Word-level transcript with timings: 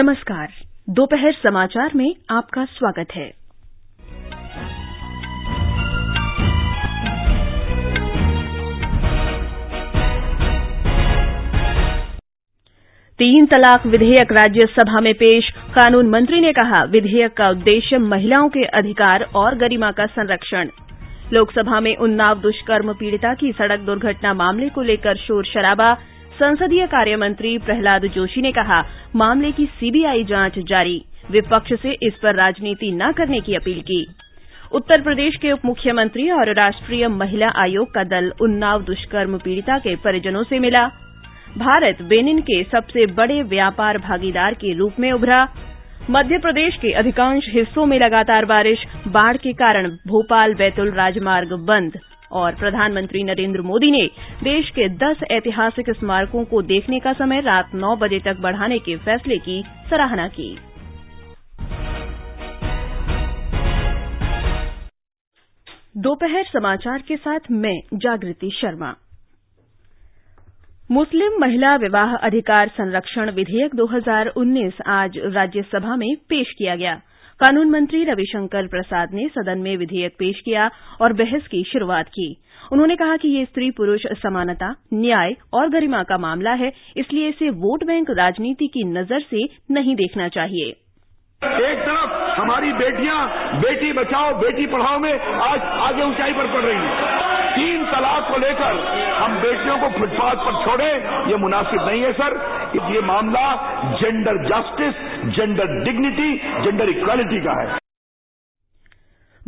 नमस्कार। 0.00 0.48
दोपहर 0.90 1.32
समाचार 1.32 1.90
में 1.96 2.14
आपका 2.30 2.64
स्वागत 2.64 3.06
है। 3.12 3.30
तीन 13.18 13.46
तलाक 13.46 13.86
विधेयक 13.86 14.32
राज्यसभा 14.32 15.00
में 15.00 15.14
पेश। 15.14 15.50
कानून 15.50 16.10
मंत्री 16.10 16.40
ने 16.40 16.52
कहा, 16.52 16.84
विधेयक 16.84 17.32
का 17.32 17.50
उद्देश्य 17.50 17.98
महिलाओं 17.98 18.48
के 18.48 18.64
अधिकार 18.64 19.22
और 19.22 19.54
गरिमा 19.54 19.90
का 19.90 20.06
संरक्षण। 20.06 20.68
लोकसभा 21.32 21.80
में 21.80 21.96
उन्नाव 21.96 22.40
दुष्कर्म 22.40 22.92
पीड़िता 22.92 23.34
की 23.34 23.52
सड़क 23.52 23.80
दुर्घटना 23.80 24.34
मामले 24.34 24.68
को 24.68 24.82
लेकर 24.82 25.16
शोर 25.16 25.44
शराबा। 25.44 25.98
संसदीय 26.36 26.86
कार्य 26.86 27.16
मंत्री 27.16 27.58
प्रहलाद 27.58 28.02
जोशी 28.06 28.40
ने 28.40 28.52
कहा, 28.52 28.84
मामले 29.16 29.52
की 29.52 29.66
सीबीआई 29.66 30.24
जाँच 30.24 30.58
जारी। 30.58 31.04
विपक्ष 31.30 31.72
से 31.72 31.92
इस 32.02 32.14
पर 32.22 32.34
राजनीति 32.34 32.90
न 32.92 33.12
करने 33.12 33.40
की 33.40 33.54
अपील 33.54 33.80
की। 33.80 34.06
उत्तर 34.72 35.02
प्रदेश 35.02 35.36
के 35.36 35.52
उप 35.52 35.60
मुख्यमंत्री 35.64 36.30
और 36.30 36.54
राष्ट्रीय 36.54 37.08
महिला 37.08 37.48
आयोग 37.48 37.94
का 37.94 38.04
दल 38.04 38.32
उन्नाव 38.40 38.82
दुष्कर्म 38.82 39.38
पीड़िता 39.38 39.78
के 39.78 39.96
परिजनों 39.96 40.42
से 40.44 40.58
मिला। 40.58 40.86
भारत 41.58 42.02
बेनिन 42.02 42.40
के 42.40 42.62
सबसे 42.62 43.06
बड़े 43.06 43.42
व्यापार 43.42 43.98
भागीदार 43.98 44.54
के 44.54 44.74
रूप 44.74 44.92
में 45.00 45.12
उभरा। 45.12 45.48
मध्य 46.10 46.38
प्रदेश 46.38 46.76
के 46.76 46.92
अधिकांश 46.92 47.44
हिस्सों 47.48 47.86
में 47.86 47.98
लगातार 47.98 48.44
बारिश, 48.44 48.78
बाढ़ 49.08 49.36
के 49.36 49.52
कारण 49.52 49.88
भोपाल 49.88 50.54
बैतूल 50.54 50.90
राजमार्ग 50.90 51.52
बंद। 51.52 51.98
और 52.32 52.54
प्रधानमंत्री 52.54 53.22
नरेंद्र 53.24 53.60
मोदी 53.60 53.90
ने 53.90 54.06
देश 54.42 54.70
के 54.70 54.88
10 54.88 55.16
ऐतिहासिक 55.30 55.90
स्मारकों 55.90 56.44
को 56.44 56.62
देखने 56.62 57.00
का 57.00 57.12
समय 57.12 57.40
रात 57.40 57.74
9 57.74 57.96
बजे 57.96 58.18
तक 58.18 58.36
बढ़ाने 58.40 58.78
के 58.78 58.96
फैसले 58.96 59.38
की 59.38 59.64
सराहना 59.90 60.28
की। 60.28 60.58
दोपहर 65.96 66.44
समाचार 66.44 67.02
के 67.08 67.16
साथ 67.16 67.40
मैं, 67.50 67.80
जागृति 67.94 68.50
शर्मा। 68.60 68.94
मुस्लिम 70.90 71.38
महिला 71.40 71.76
विवाह 71.76 72.16
अधिकार 72.16 72.68
संरक्षण 72.68 73.30
विधेयक 73.30 73.74
2019 73.74 74.72
आज 74.86 75.18
राज्यसभा 75.18 75.96
में 75.96 76.16
पेश 76.28 76.46
किया 76.58 76.76
गया। 76.76 77.00
कानून 77.40 77.70
मंत्री 77.70 78.04
रविशंकर 78.04 78.66
प्रसाद 78.66 79.08
ने 79.12 79.28
सदन 79.28 79.58
में 79.58 79.76
विधेयक 79.76 80.12
पेश 80.18 80.40
किया 80.44 80.70
और 81.00 81.12
बहस 81.12 81.46
की 81.46 81.62
शुरुआत 81.64 82.08
की। 82.08 82.36
उन्होंने 82.72 82.96
कहा 82.96 83.16
कि 83.16 83.28
यह 83.28 83.44
स्त्री 83.44 83.70
पुरुष 83.70 84.06
समानता, 84.12 84.74
न्याय 84.94 85.34
और 85.52 85.68
गरिमा 85.68 86.02
का 86.02 86.18
मामला 86.18 86.52
है, 86.52 86.72
इसलिए 86.96 87.28
इसे 87.28 87.50
वोट 87.50 87.84
बैंक 87.84 88.10
राजनीति 88.10 88.66
की 88.66 88.84
नज़र 88.84 89.20
से 89.20 89.44
नहीं 89.70 89.94
देखना 89.96 90.28
चाहिए। 90.28 90.72
एक 91.44 91.78
तरफ़ 91.78 92.40
हमारी 92.40 92.72
बेटियाँ, 92.72 93.28
बेटी 93.60 93.92
बचाओ, 93.92 94.34
बेटी 94.34 94.66
पढ़ाओ 94.66 94.98
में 94.98 95.12
आज 95.20 95.60
आगे 95.60 96.02
ऊंचाई 96.02 96.32
पर 96.32 96.46
पड़ 96.46 96.62
रही 96.62 96.76
हैं। 96.76 97.26
तीन 97.54 97.84
तलाक 97.84 98.32
को 98.32 98.38
लेकर 98.38 98.72
हम 99.14 99.34
बेटियों 99.42 99.78
को 99.78 99.88
फुटपाथ 99.98 100.36
पर 100.36 100.64
छोड़े, 100.64 100.90
ये 101.30 101.36
मुनासिब 101.36 101.88
नहीं 101.88 102.02
है, 102.02 102.12
सर। 102.12 102.36
ये 102.94 103.00
मामला 103.00 103.44
gender 104.02 104.42
justice 104.44 104.94
gender 105.36 105.84
dignity 105.84 106.36
gender 106.64 106.88
equality 106.88 107.40
का 107.40 107.60
है। 107.62 107.78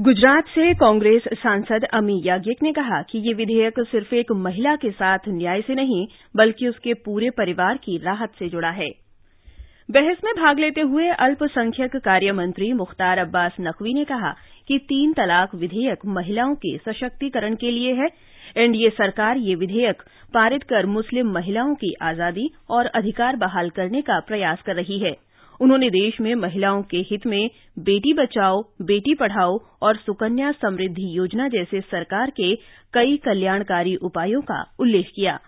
गुजरात 0.00 0.44
से 0.44 0.74
कांग्रेस 0.74 1.22
सांसद 1.34 1.84
अमी 1.84 2.22
याज्ञिक 2.24 2.62
ने 2.62 2.72
कहा 2.72 3.02
कि 3.02 3.18
ये 3.18 3.34
विधेयक 3.34 3.74
सिर्फ़ 3.80 4.14
एक 4.14 4.32
महिला 4.32 4.76
के 4.76 4.90
साथ 4.90 5.18
न्याय 5.28 5.60
से 5.60 5.74
नहीं, 5.74 6.06
बल्कि 6.36 6.68
उसके 6.68 6.94
पूरे 6.94 7.30
परिवार 7.30 7.76
की 7.76 7.98
राहत 7.98 8.32
से 8.38 8.48
जुड़ा 8.48 8.70
है। 8.70 9.07
बहस 9.88 10.16
में 10.24 10.32
भाग 10.36 10.58
लेते 10.58 10.80
हुए 10.80 11.06
अल्पसंख्यक 11.16 11.96
कार्य 11.96 12.32
मंत्री 12.32 12.72
मुख्तार 12.72 13.18
अब्बास 13.18 13.52
नकवी 13.60 13.92
ने 13.94 14.04
कहा 14.04 14.32
कि 14.68 14.78
तीन 14.78 15.12
तलाक 15.12 15.54
विधेयक 15.54 16.04
महिलाओं 16.06 16.54
के 16.54 16.76
सशक्तिकरण 16.78 17.54
के 17.54 17.70
लिए 17.70 17.94
है। 17.94 18.08
एनडीए 18.56 18.90
सरकार 18.90 19.36
ये 19.38 19.54
विधेयक 19.54 20.02
पारित 20.34 20.62
कर 20.62 20.86
मुस्लिम 20.88 21.30
महिलाओं 21.32 21.74
की 21.74 21.94
आज़ादी 22.02 22.48
और 22.70 22.86
अधिकार 22.94 23.36
बहाल 23.36 23.70
करने 23.70 24.02
का 24.02 24.20
प्रयास 24.20 24.62
कर 24.66 24.74
रही 24.74 24.98
है। 24.98 25.16
उन्होंने 25.60 25.90
देश 25.90 26.20
में 26.20 26.34
महिलाओं 26.36 26.82
के 26.82 27.04
हित 27.10 27.26
में 27.26 27.48
बेटी 27.80 28.12
बचाओ, 28.14 28.62
बेटी 28.82 29.14
पढ़ाओ 29.14 29.58
और 29.82 29.96
सुकन्या 29.96 30.52
समृद्धि 30.52 31.16
योजना 31.16 31.48
जैसे 31.48 31.80
सरकार 31.80 32.30
के 32.30 32.54
कई 32.94 33.16
कल्याणकारी 33.24 33.96
उपायों 34.02 34.40
का 34.42 34.64
उल्लेख 34.80 35.10
किया। 35.16 35.38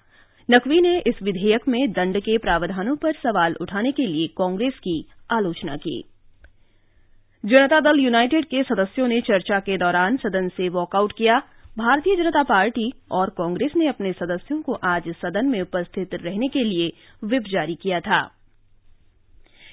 नकवी 0.50 0.81
ने 0.81 0.99
इस 0.99 1.15
विधेयक 1.22 1.69
में 1.69 1.93
दंड 1.93 2.21
के 2.21 2.38
प्रावधानों 2.38 2.97
पर 2.97 3.12
सवाल 3.12 3.55
उठाने 3.61 3.93
के 3.93 4.06
लिए 4.06 4.27
कांग्रेस 4.27 4.72
की 4.78 5.09
आलोचना 5.31 5.77
की। 5.77 6.05
जनता 7.44 7.81
दल 7.81 8.00
यूनाइटेड 8.00 8.44
के 8.44 8.62
सदस्यों 8.62 9.09
ने 9.09 9.21
चर्चा 9.21 9.60
के 9.60 9.77
दौरान 9.78 10.16
सदन 10.16 10.49
से 10.49 10.69
वॉकआउट 10.69 11.12
किया। 11.12 11.39
भारतीय 11.78 12.16
जनता 12.16 12.43
पार्टी 12.43 12.93
और 13.12 13.31
कांग्रेस 13.31 13.72
ने 13.77 13.89
अपने 13.89 14.12
सदस्यों 14.12 14.62
को 14.62 14.72
आज 14.72 15.09
सदन 15.09 15.47
में 15.47 15.60
उपस्थित 15.60 16.15
रहने 16.15 16.49
के 16.49 16.65
लिए 16.65 16.91
विप 17.25 17.43
जारी 17.43 17.75
किया 17.75 18.00
था। 18.00 18.21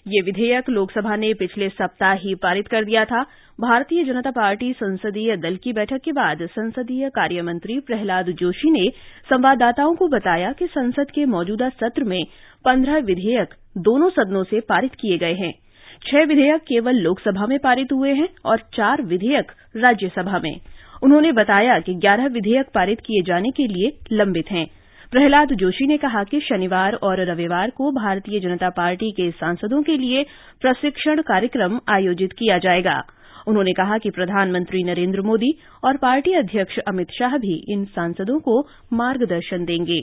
ये 0.07 0.22
विधेयक 0.22 0.69
लोकसभा 0.69 1.16
ने 1.16 1.34
पिछले 1.34 1.68
सप्ताह 1.69 2.13
ही 2.16 2.34
पारित 2.35 2.68
कर 2.68 2.85
दिया 2.85 3.03
था। 3.06 3.22
भारतीय 3.59 4.03
जनता 4.03 4.31
पार्टी 4.31 4.72
संसदीय 4.73 5.35
दल 5.38 5.56
की 5.56 5.73
बैठक 5.73 6.01
के 6.03 6.12
बाद 6.12 6.45
संसदीय 6.51 7.09
कार्य 7.09 7.41
मंत्री 7.41 7.79
प्रहलाद 7.79 8.29
जोशी 8.31 8.72
ने 8.72 8.88
संवाददाताओं 9.29 9.95
को 9.95 10.07
बताया 10.07 10.51
कि 10.51 10.68
संसद 10.68 11.12
के 11.12 11.25
मौजूदा 11.25 11.69
सत्र 11.69 12.03
में 12.03 12.23
पंद्रह 12.66 12.97
विधेयक 13.00 13.53
दोनों 13.78 14.09
सदनों 14.09 14.44
से 14.44 14.59
पारित 14.59 14.95
किए 14.95 15.18
गए 15.18 15.34
हैं। 15.34 15.53
छह 16.01 16.24
विधेयक 16.24 16.62
केवल 16.62 16.95
लोकसभा 16.95 17.47
में 17.47 17.59
पारित 17.59 17.91
हुए 17.91 18.13
हैं 18.13 18.29
और 18.45 18.59
चार 18.74 19.01
विधेयक 19.01 19.51
राज्यसभा 19.78 20.39
में। 20.39 20.56
उन्होंने 21.03 21.31
बताया 21.31 21.79
कि 21.79 21.94
ग्यारह 21.94 22.28
विधेयक 22.28 22.68
पारित 22.75 23.00
किए 23.00 23.22
जाने 23.22 23.51
के 23.51 23.68
लिए 23.68 23.91
लंबित 24.12 24.51
हैं। 24.51 24.66
प्रहलाद 25.12 25.47
जोशी 25.53 25.88
ने 25.88 25.97
कहा 25.97 26.23
कि 26.23 26.40
शनिवार 26.40 26.94
और 26.94 27.19
रविवार 27.25 27.69
को 27.69 27.91
भारतीय 27.91 28.40
जनता 28.40 28.69
पार्टी 28.69 29.12
के 29.12 29.29
सांसदों 29.31 29.81
के 29.84 29.97
लिए 29.97 30.23
प्रशिक्षण 30.62 31.22
कार्यक्रम 31.22 31.79
आयोजित 31.90 32.34
किया 32.34 32.57
जाएगा। 32.57 33.03
उन्होंने 33.47 33.72
कहा 33.72 33.97
कि 33.97 34.09
प्रधानमंत्री 34.09 34.84
नरेंद्र 34.84 35.22
मोदी 35.22 35.53
और 35.84 35.97
पार्टी 35.97 36.34
अध्यक्ष 36.34 36.79
अमित 36.79 37.12
शाह 37.12 37.38
भी 37.38 37.56
इन 37.69 37.85
सांसदों 37.85 38.40
को 38.40 38.59
मार्गदर्शन 38.94 39.66
देंगे। 39.66 40.01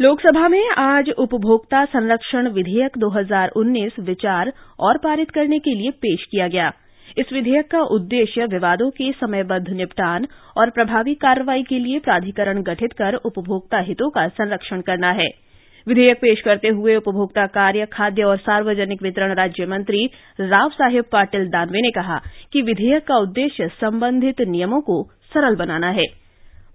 लोकसभा 0.00 0.48
में 0.48 0.70
आज 0.70 1.10
उपभोक्ता 1.10 1.84
संरक्षण 1.84 2.48
विधेयक 2.48 2.98
2019 2.98 3.98
विचार 4.00 4.52
और 4.80 4.98
पारित 4.98 5.30
करने 5.30 5.58
के 5.58 5.74
लिए 5.74 5.90
पेश 5.90 6.24
किया 6.30 6.48
गया। 6.48 6.72
इस 7.18 7.32
विधेयक 7.32 7.70
का 7.70 7.80
उद्देश्य 7.94 8.44
विवादों 8.46 8.90
के 8.90 9.10
समयबद्ध 9.12 9.68
निपटान 9.70 10.26
और 10.56 10.70
प्रभावी 10.70 11.14
कार्रवाई 11.14 11.62
के 11.62 11.78
लिए 11.78 11.98
प्राधिकरण 11.98 12.62
गठित 12.62 12.92
कर 12.92 13.14
उपभोक्ता 13.14 13.78
हितों 13.78 14.10
का 14.10 14.26
संरक्षण 14.28 14.80
करना 14.80 15.10
है। 15.12 15.28
विधेयक 15.86 16.16
पेश 16.16 16.40
करते 16.40 16.68
हुए 16.68 16.96
उपभोक्ता 16.96 17.46
कार्य, 17.46 17.86
खाद्य 17.86 18.22
और 18.22 18.36
सार्वजनिक 18.38 19.02
वितरण 19.02 19.34
राज्य 19.34 19.66
मंत्री 19.66 20.04
राव 20.40 20.70
साहेब 20.70 21.04
पाटिल 21.12 21.48
दानवे 21.48 21.80
ने 21.80 21.90
कहा 21.90 22.20
कि 22.52 22.62
विधेयक 22.62 23.06
का 23.06 23.16
उद्देश्य 23.16 23.68
संबंधित 23.80 24.40
नियमों 24.48 24.80
को 24.80 25.02
सरल 25.34 25.56
बनाना 25.56 25.90
है। 25.90 26.04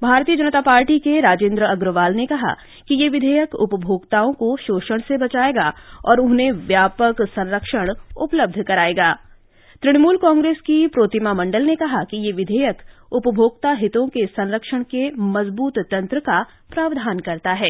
भारतीय 0.02 0.36
जनता 0.36 0.62
पार्टी 0.62 0.98
के 1.00 1.20
राजेंद्र 1.22 1.64
अग्रवाल 1.64 2.14
ने 2.14 2.26
कहा 2.26 2.54
कि 2.88 2.96
ये 2.96 3.08
विधेयक 3.10 3.56
उपभोक्ताओं 3.56 4.34
को 4.34 4.56
शोषण 4.58 5.00
से 5.00 5.18
बचाएगा 5.18 5.72
और 6.06 6.20
उन्हें 6.20 6.52
व्यापक 6.68 7.22
संरक्षण 7.30 7.94
उपलब्ध 8.18 8.62
कराएगा। 8.64 9.16
तृणमूल 9.86 10.18
कांग्रेस 10.18 10.58
की 10.58 10.76
प्रोतिमा 10.88 11.34
मंडल 11.34 11.64
ने 11.64 11.76
कहा 11.76 12.04
कि 12.04 12.18
ये 12.18 12.32
विधेयक 12.32 12.78
उपभोक्ता 13.12 13.72
हितों 13.72 14.08
के 14.08 14.26
संरक्षण 14.26 14.84
के 14.84 15.10
मज़बूत 15.16 15.74
तंत्र 15.80 16.20
का 16.20 16.42
प्रावधान 16.74 17.20
करता 17.20 17.52
है। 17.52 17.70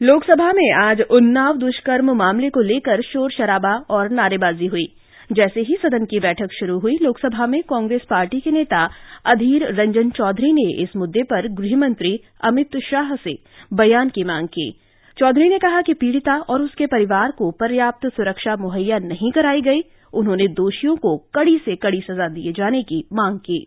लोकसभा 0.00 0.50
में 0.52 0.72
आज 0.72 1.00
उन्नाव 1.10 1.56
दुष्कर्म 1.56 2.10
मामले 2.10 2.50
को 2.50 2.60
लेकर 2.60 3.02
शोर 3.02 3.30
शराबा 3.30 3.72
और 3.90 4.10
नारेबाजी 4.10 4.66
हुई। 4.66 4.84
जैसे 5.32 5.60
ही 5.60 5.76
सदन 5.82 6.04
की 6.04 6.20
बैठक 6.20 6.52
शुरू 6.52 6.78
हुई, 6.78 6.98
लोकसभा 7.02 7.46
में 7.46 7.62
कांग्रेस 7.62 8.02
पार्टी 8.10 8.40
के 8.40 8.50
नेता 8.50 8.88
अधीर 9.26 9.66
रंजन 9.72 10.10
चौधरी 10.10 10.52
ने 10.52 10.82
इस 10.82 10.96
मुद्दे 10.96 11.22
पर 11.22 11.48
गृहमंत्री 11.52 12.16
अमित 12.44 12.76
शाह 12.90 13.14
से 13.16 13.34
बयान 13.74 14.08
की 14.08 14.24
मांग 14.24 14.48
की। 14.48 14.70
चौधरी 15.16 15.48
ने 15.48 15.58
कहा 15.58 15.80
कि 15.82 15.94
पीड़िता 15.94 16.36
और 16.40 16.62
उसके 16.62 16.86
परिवार 16.86 17.30
को 17.30 17.50
पर्याप्त 17.50 18.06
सुरक्षा 18.06 18.56
मुहैया 18.56 18.98
नहीं 18.98 19.32
कराई 19.32 19.60
गई 19.60 19.80
उन्होंने 20.12 20.46
दोषियों 20.54 20.96
को 20.98 21.16
कड़ी 21.34 21.58
से 21.58 21.76
कड़ी 21.78 22.00
सजा 22.02 22.28
दिए 22.30 22.52
जाने 22.52 22.82
की 22.82 23.04
मांग 23.12 23.38
की। 23.40 23.58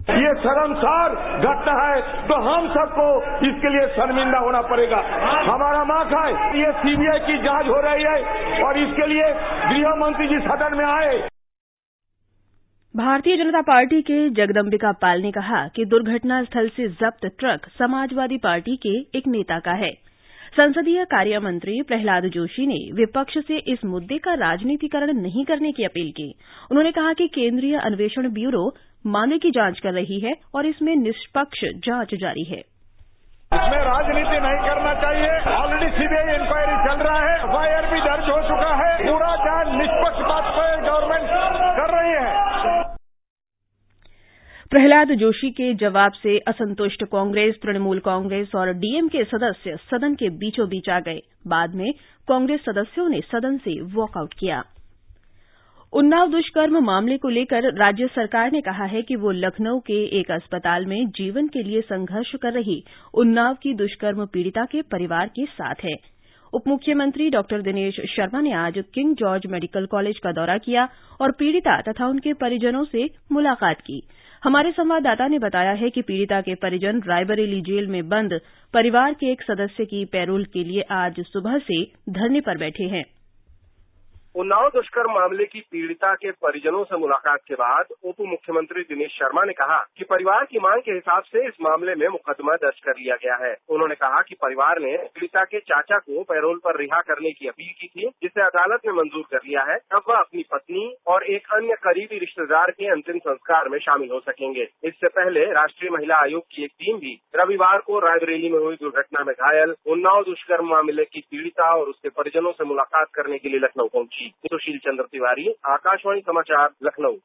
ये 0.00 0.32
शर्मसार 0.40 1.14
घटना 1.40 1.72
है 1.78 2.26
तो 2.28 2.34
हम 2.42 2.68
सबको 2.68 3.06
इसके 3.46 3.68
लिए 3.68 3.88
शर्मिंदा 3.96 4.38
होना 4.38 4.60
पड़ेगा। 4.68 5.00
हमारा 5.46 5.82
मांग 5.84 6.14
है 6.14 6.60
ये 6.60 6.70
सीबीआई 6.78 7.18
की 7.26 7.36
जाँच 7.44 7.66
हो 7.66 7.80
रही 7.82 8.04
है 8.04 8.62
और 8.64 8.78
इसके 8.78 9.06
लिए 9.06 9.32
गृह 9.64 9.94
मंत्री 9.96 10.28
जी 10.28 10.38
सदन 10.46 10.76
में 10.78 10.84
आए। 10.86 11.18
भारतीय 12.94 13.36
जनता 13.36 13.60
पार्टी 13.62 14.00
के 14.02 14.18
जगदम्बिका 14.32 14.92
पाल 15.02 15.22
ने 15.22 15.30
कहा 15.32 15.66
कि 15.68 15.84
दुर्घटना 15.86 16.42
स्थल 16.44 16.68
से 16.76 16.88
जब्त 17.00 17.26
ट्रक 17.38 17.68
समाजवादी 17.78 18.38
पार्टी 18.44 18.76
के 18.76 18.98
एक 19.18 19.26
नेता 19.28 19.58
का 19.60 19.72
है। 19.76 19.90
संसदीय 20.48 21.04
कार्य 21.04 21.38
मंत्री 21.38 21.82
प्रहलाद 21.82 22.24
जोशी 22.24 22.66
ने 22.66 22.78
विपक्ष 22.92 23.38
से 23.38 23.58
इस 23.72 23.84
मुद्दे 23.84 24.18
का 24.18 24.34
राजनीतिकरण 24.34 25.12
नहीं 25.12 25.44
करने 25.44 25.72
की 25.72 25.84
अपील 25.84 26.10
की। 26.10 26.28
उन्होंने 26.70 26.92
कहा 26.92 27.12
कि 27.12 27.26
केंद्रीय 27.28 27.76
अन्वेषण 27.78 28.28
ब्यूरो 28.28 28.64
मामले 29.06 29.38
की 29.38 29.50
जाँच 29.50 29.80
कर 29.80 29.92
रही 29.92 30.20
है 30.20 30.32
और 30.54 30.66
इसमें 30.66 30.94
निष्पक्ष 30.96 31.64
जाँच 31.86 32.14
जारी 32.14 32.44
है। 32.44 32.58
इसमें 33.52 33.78
राजनीति 33.84 34.40
नहीं 34.40 34.58
करना 34.64 34.94
चाहिए। 34.94 35.30
ऑलरेडी 35.54 35.90
सीबीआई 35.90 36.34
इंक्वायरी 36.34 36.76
चल 36.88 37.04
रहा 37.04 37.20
है। 37.20 37.36
एफआईआर 37.38 37.86
भी 37.94 38.00
दर्ज 38.00 38.30
हो 38.30 38.40
चुका 38.48 38.74
है। 38.74 38.92
पूरा 39.06 39.34
जाँच 39.36 39.74
निष्पक्ष 39.78 40.26
बात 40.28 40.52
पर 40.56 40.80
गवर्नमेंट 40.82 41.30
कर 41.78 41.96
रही 41.96 42.12
है। 42.12 42.47
प्रहलाद 44.70 45.12
जोशी 45.12 45.50
के 45.50 45.72
जवाब 45.74 46.12
से 46.12 46.36
असंतुष्ट 46.38 47.04
कांग्रेस, 47.04 47.54
तृणमूल 47.62 47.98
कांग्रेस 47.98 48.48
और 48.54 48.72
डीएमके 48.72 49.22
सदस्य 49.24 49.76
सदन 49.90 50.14
के 50.14 50.28
बीचों 50.28 50.68
बीच 50.68 50.88
आ 50.88 50.98
गए। 51.00 51.20
बाद 51.46 51.74
में 51.74 51.92
कांग्रेस 52.28 52.60
सदस्यों 52.60 53.08
ने 53.08 53.20
सदन 53.20 53.56
से 53.58 53.80
वॉकआउट 53.94 54.34
किया। 54.34 54.62
उन्नाव 55.92 56.30
दुष्कर्म 56.30 56.78
मामले 56.78 57.16
को 57.18 57.28
लेकर 57.28 57.72
राज्य 57.74 58.06
सरकार 58.06 58.52
ने 58.52 58.60
कहा 58.60 58.84
है 58.84 59.02
कि 59.02 59.16
वो 59.16 59.30
लखनऊ 59.30 59.78
के 59.78 60.04
एक 60.20 60.30
अस्पताल 60.30 60.86
में 60.86 61.06
जीवन 61.08 61.48
के 61.48 61.62
लिए 61.62 61.80
संघर्ष 61.80 62.34
कर 62.42 62.52
रही 62.52 62.82
उन्नाव 63.14 63.54
की 63.54 63.74
दुष्कर्म 63.74 64.24
पीड़िता 64.26 64.64
के 64.64 64.82
परिवार 64.82 65.28
के 65.28 65.46
साथ 65.46 65.84
है। 65.84 65.96
उप 66.52 66.68
मुख्यमंत्री 66.68 67.30
डॉ 67.30 67.42
दिनेश 67.52 68.00
शर्मा 68.10 68.40
ने 68.40 68.52
आज 68.52 68.82
किंग 68.94 69.14
जॉर्ज 69.16 69.46
मेडिकल 69.46 69.86
कॉलेज 69.86 70.18
का 70.18 70.32
दौरा 70.32 70.58
किया 70.58 70.88
और 71.20 71.32
पीड़िता 71.32 71.80
तथा 71.80 72.06
उनके 72.06 72.32
परिजनों 72.32 72.84
से 72.84 73.08
मुलाकात 73.32 73.80
की। 73.80 74.00
हमारे 74.44 74.70
संवाददाता 74.72 75.26
ने 75.28 75.38
बताया 75.38 75.70
है 75.70 75.90
कि 75.90 76.02
पीड़िता 76.02 76.40
के 76.40 76.54
परिजन 76.54 77.02
रायबरेली 77.06 77.60
जेल 77.60 77.86
में 77.86 78.08
बंद, 78.08 78.40
परिवार 78.74 79.14
के 79.14 79.32
एक 79.32 79.42
सदस्य 79.42 79.84
की 79.84 80.04
पैरोल 80.04 80.44
के 80.44 80.64
लिए 80.64 80.82
आज 80.90 81.20
सुबह 81.20 81.58
से 81.58 81.82
धरने 82.10 82.40
पर 82.40 82.58
बैठे 82.58 82.84
हैं। 82.84 83.04
उन्नाव 84.34 84.68
दुष्कर्म 84.68 85.10
मामले 85.10 85.44
की 85.44 85.60
पीड़िता 85.60 86.14
के 86.14 86.30
परिजनों 86.30 86.82
से 86.84 86.96
मुलाकात 86.96 87.40
के 87.48 87.54
बाद 87.54 87.86
उप 88.04 88.14
मुख्यमंत्री 88.20 88.82
दिनेश 88.82 89.10
शर्मा 89.10 89.44
ने 89.44 89.52
कहा 89.52 89.78
कि 89.96 90.04
परिवार 90.04 90.44
की 90.44 90.58
मांग 90.58 90.82
के 90.82 90.92
हिसाब 90.92 91.22
से 91.22 91.46
इस 91.46 91.54
मामले 91.62 91.94
में 91.94 92.06
मुकदमा 92.08 92.54
दर्ज 92.54 92.80
कर 92.80 92.92
लिया 92.98 93.16
गया 93.16 93.36
है। 93.36 93.54
उन्होंने 93.68 93.94
कहा 93.94 94.20
कि 94.20 94.34
परिवार 94.34 94.80
ने 94.80 94.96
पीड़िता 94.96 95.44
के 95.44 95.60
चाचा 95.60 95.98
को 95.98 96.22
पैरोल 96.22 96.58
पर 96.64 96.78
रिहा 96.78 97.00
करने 97.00 97.30
की 97.30 97.48
अपील 97.48 97.72
की 97.80 97.86
थी, 97.86 98.08
जिसे 98.22 98.42
अदालत 98.42 98.86
ने 98.86 98.92
मंजूर 98.92 99.24
कर 99.30 99.40
लिया 99.46 99.62
है। 99.62 99.78
अब 99.92 100.02
वह 100.08 100.16
अपनी 100.16 100.44
पत्नी 100.52 100.94
और 101.06 101.24
एक 101.26 101.48
अन्य 101.52 101.76
करीबी 101.82 102.18
रिश्तेदार 102.18 102.70
के 102.70 102.90
अंतिम 102.90 103.18
संस्कार 103.18 103.68
में 103.68 103.78
शामिल 103.78 104.10
हो 104.10 104.20
सकेंगे। 104.20 104.68
इससे 104.84 105.08
पहले 105.08 105.44
राष्ट्रीय 105.52 105.90
महिला 105.90 106.20
आयोग 106.20 106.42
की 106.42 106.64
एक 106.64 106.72
टीम 106.80 106.98
भी 106.98 107.18
रविवार 107.36 107.78
को 107.78 107.98
रायबरेली 107.98 108.48
में 108.48 108.58
हुई 108.58 108.76
दुर्घटना 108.76 109.24
में 109.24 109.34
घायल 109.34 109.74
उन्नाव 109.86 110.22
दुष्कर्म 110.22 110.70
मामले 110.70 111.04
की 111.04 111.20
पीड़िता 111.20 111.74
और 111.74 111.88
उसके 111.88 112.08
परिजनों 112.08 112.52
से 112.52 112.64
मुलाकात 112.64 113.08
करने 113.14 113.38
के 113.38 113.48
लिए 113.48 113.60
लखनऊ 113.60 113.88
पहुँची। 113.88 114.27
सुशील 114.28 114.78
चंद्र 114.78 115.04
तिवारी, 115.04 115.54
आकाशवाणी 115.66 116.20
समाचार, 116.20 116.68
लखनऊ। 116.84 117.16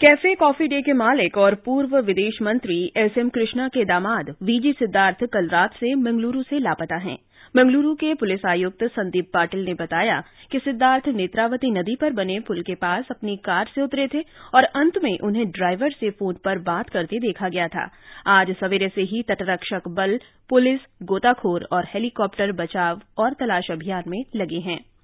कैफ़े 0.00 0.34
कॉफ़ी 0.34 0.68
डे 0.68 0.82
के 0.82 0.92
मालिक 0.92 1.38
और 1.38 1.54
पूर्व 1.54 1.98
विदेश 1.98 2.42
मंत्री 2.42 2.92
एस 2.96 3.18
एम 3.18 3.28
कृष्णा 3.28 3.68
के 3.68 3.84
दामाद, 3.84 4.34
वीजी 4.42 4.72
सिद्धार्थ, 4.72 5.24
कल 5.24 5.48
रात 5.48 5.72
से 5.72 5.94
मंगलुरु 5.94 6.42
से 6.42 6.58
लापता 6.58 6.96
हैं। 6.96 7.18
मंगलुरु 7.56 7.94
के 7.94 8.14
पुलिस 8.14 8.40
आयुक्त 8.46 8.84
संदीप 8.84 9.30
पाटिल 9.34 9.64
ने 9.64 9.74
बताया 9.74 10.22
कि 10.52 10.58
सिद्धार्थ 10.58 11.08
नेत्रावती 11.08 11.70
नदी 11.70 11.96
पर 11.96 12.10
बने 12.10 12.40
पुल 12.40 12.62
के 12.62 12.74
पास 12.74 13.04
अपनी 13.10 13.36
कार 13.36 13.70
से 13.74 13.82
उतरे 13.82 14.08
थे 14.14 14.22
और 14.54 14.64
अंत 14.64 14.98
में 15.04 15.18
उन्हें 15.18 15.50
ड्राइवर 15.50 15.90
से 15.90 16.10
फ़ोन 16.10 16.34
पर 16.34 16.58
बात 16.58 16.90
करते 16.90 17.18
देखा 17.18 17.48
गया 17.48 17.68
था। 17.68 17.90
आज 18.26 18.56
सवेरे 18.60 18.88
से 18.88 19.02
ही 19.02 19.22
तटरक्षक 19.22 19.88
बल, 19.88 20.20
पुलिस, 20.48 20.80
गोताखोर 21.02 21.68
और 21.72 21.84
हेलीकॉप्टर 21.84 22.52
बचाव 22.52 23.00
और 23.18 23.32
तलाश 23.32 23.70
अभियान 23.70 24.04
में 24.06 24.24
लगे 24.36 24.60
हैं। 24.60 24.95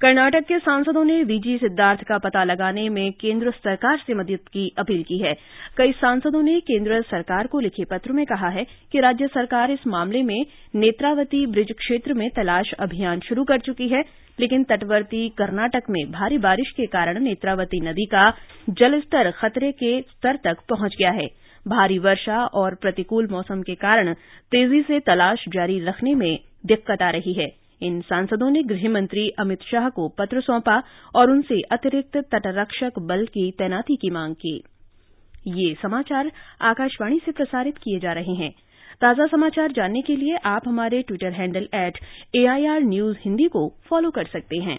कर्नाटक 0.00 0.44
के 0.44 0.58
सांसदों 0.58 1.04
ने 1.04 1.22
वीजी 1.24 1.56
सिद्धार्थ 1.58 2.02
का 2.04 2.16
पता 2.18 2.42
लगाने 2.44 2.88
में 2.88 3.12
केंद्र 3.12 3.50
सरकार 3.50 3.98
से 4.06 4.14
मदद 4.14 4.48
की 4.52 4.68
अपील 4.78 5.02
की 5.02 5.18
है। 5.18 5.34
कई 5.76 5.92
सांसदों 5.92 6.42
ने 6.42 6.58
केंद्र 6.60 7.00
सरकार 7.02 7.46
को 7.46 7.60
लिखे 7.60 7.84
पत्र 7.84 8.12
में 8.12 8.24
कहा 8.26 8.48
है 8.48 8.66
कि 8.92 9.00
राज्य 9.00 9.26
सरकार 9.26 9.70
इस 9.70 9.86
मामले 9.86 10.22
में 10.22 10.40
नेत्रावती 10.74 11.44
ब्रिज 11.46 11.72
क्षेत्र 11.78 12.14
में 12.14 12.28
तलाश 12.30 12.72
अभियान 12.78 13.20
शुरू 13.20 13.44
कर 13.44 13.58
चुकी 13.60 13.88
है, 13.88 14.04
लेकिन 14.38 14.64
तटवर्ती 14.64 15.28
कर्नाटक 15.28 15.90
में 15.90 16.04
भारी 16.12 16.38
बारिश 16.38 16.70
के 16.70 16.86
कारण 16.88 17.22
नेत्रावती 17.22 17.80
नदी 17.80 18.04
का 18.06 18.30
जलस्तर 18.70 19.30
खतरे 19.30 19.72
के 19.72 20.00
स्तर 20.02 20.36
तक 20.44 20.66
पहुँच 20.68 20.96
गया 20.98 21.10
है। 21.12 21.28
भारी 21.66 21.98
वर्षा 21.98 22.44
और 22.54 22.74
प्रतिकूल 22.74 23.28
मौसम 23.30 23.62
के 23.62 23.74
कारण 23.74 24.14
तेज़ी 24.52 24.82
से 24.82 25.00
तलाश 25.00 25.44
जारी 25.48 25.84
रखने 25.84 26.14
में 26.14 26.38
दिक्कत 26.66 27.02
आ 27.02 27.10
रही 27.10 27.32
है। 27.32 27.52
इन 27.80 28.00
सांसदों 28.00 28.50
ने 28.50 28.62
गृह 28.62 28.88
मंत्री 28.88 29.28
अमित 29.38 29.62
शाह 29.62 29.88
को 29.88 30.08
पत्र 30.08 30.40
सौंपा 30.40 30.82
और 31.14 31.30
उनसे 31.30 31.60
अतिरिक्त 31.72 32.16
तटरक्षक 32.34 32.98
बल 32.98 33.26
की 33.26 33.50
तैनाती 33.50 33.96
की 33.96 34.10
मांग 34.10 34.34
की। 34.34 34.56
ये 35.48 35.74
समाचार 35.82 36.30
आकाशवाणी 36.60 37.18
से 37.24 37.32
प्रसारित 37.32 37.78
किए 37.78 37.98
जा 38.00 38.12
रहे 38.12 38.34
हैं। 38.34 38.50
ताज़ा 39.00 39.26
समाचार 39.26 39.72
जानने 39.72 40.02
के 40.02 40.16
लिए 40.16 40.36
आप 40.46 40.68
हमारे 40.68 41.02
Twitter 41.02 41.32
handle 41.32 41.68
at 41.74 41.98
AIR 42.36 42.80
news 42.80 43.16
Hindi 43.24 43.48
को 43.48 43.68
फॉलो 43.88 44.10
कर 44.10 44.26
सकते 44.26 44.58
हैं। 44.58 44.78